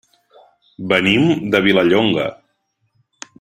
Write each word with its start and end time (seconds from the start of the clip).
Venim 0.93 1.27
de 1.55 1.61
Vilallonga. 1.67 2.27